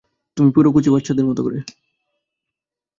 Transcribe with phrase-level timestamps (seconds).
[0.37, 1.59] তুমি পুরো কচি বাচ্চাদের মতো করো।